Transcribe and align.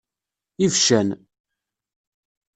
Ibeccan. 0.63 1.09